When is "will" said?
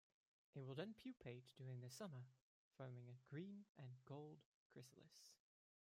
0.65-0.73